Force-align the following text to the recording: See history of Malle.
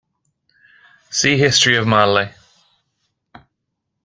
See 1.11 1.37
history 1.37 1.77
of 1.77 1.85
Malle. 1.85 2.31